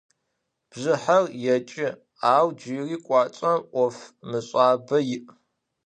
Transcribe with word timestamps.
Bjjıher 0.69 1.25
yêç'ı, 1.43 1.89
au 2.35 2.47
cıri 2.61 2.97
khuacem 3.05 3.61
of 3.83 3.97
mış'abe 4.29 4.99
yi'. 5.07 5.19